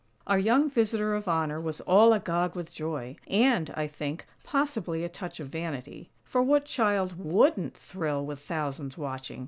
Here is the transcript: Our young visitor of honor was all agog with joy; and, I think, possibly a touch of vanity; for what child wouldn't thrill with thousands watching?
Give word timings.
Our 0.25 0.39
young 0.39 0.67
visitor 0.67 1.13
of 1.13 1.27
honor 1.27 1.59
was 1.61 1.79
all 1.81 2.11
agog 2.11 2.55
with 2.55 2.73
joy; 2.73 3.17
and, 3.27 3.69
I 3.77 3.85
think, 3.85 4.25
possibly 4.43 5.03
a 5.03 5.09
touch 5.09 5.39
of 5.39 5.49
vanity; 5.49 6.09
for 6.23 6.41
what 6.41 6.65
child 6.65 7.19
wouldn't 7.19 7.77
thrill 7.77 8.25
with 8.25 8.39
thousands 8.39 8.97
watching? 8.97 9.39